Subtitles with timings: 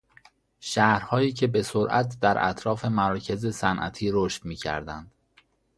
[0.59, 5.11] شهرهایی که به سرعت در اطراف مراکز صنعتی رشد میکردند